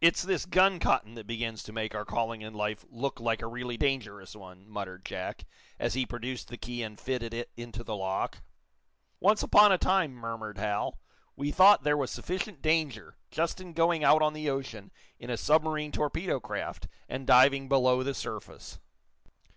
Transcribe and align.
"It's 0.00 0.24
this 0.24 0.46
gun 0.46 0.80
cotton 0.80 1.14
that 1.14 1.28
begins 1.28 1.62
to 1.62 1.72
make 1.72 1.94
our 1.94 2.04
calling 2.04 2.42
in 2.42 2.54
life 2.54 2.84
look 2.90 3.20
like 3.20 3.40
a 3.40 3.46
really 3.46 3.76
dangerous 3.76 4.34
one," 4.34 4.68
muttered 4.68 5.04
Jack, 5.04 5.44
as 5.78 5.94
he 5.94 6.04
produced 6.04 6.48
the 6.48 6.56
key 6.56 6.82
and 6.82 6.98
fitted 6.98 7.32
it 7.32 7.52
into 7.56 7.84
the 7.84 7.94
lock. 7.94 8.42
"Once 9.20 9.40
upon 9.44 9.70
a 9.70 9.78
time," 9.78 10.10
murmured 10.12 10.58
Hal, 10.58 10.98
"we 11.36 11.52
thought 11.52 11.84
there 11.84 11.96
was 11.96 12.10
sufficient 12.10 12.62
danger, 12.62 13.16
just 13.30 13.60
in 13.60 13.74
going 13.74 14.02
out 14.02 14.22
on 14.22 14.32
the 14.32 14.50
ocean 14.50 14.90
in 15.20 15.30
a 15.30 15.36
submarine 15.36 15.92
torpedo 15.92 16.40
craft, 16.40 16.88
and 17.08 17.24
diving 17.24 17.68
below 17.68 18.02
the 18.02 18.14
surface." 18.14 18.80